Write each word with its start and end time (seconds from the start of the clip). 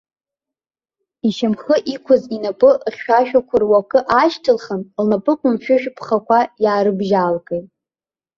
Ишьамхы 1.27 1.75
иқәыз 1.93 2.23
инапы 2.35 2.71
хьшәашәақәа 2.93 3.55
руакы 3.61 3.99
аашьҭылхын, 4.15 4.81
лнапы 5.03 5.33
ҟәымшәышә 5.39 5.87
ԥхақәа 5.95 6.39
иаарыбжьалкит. 6.63 7.65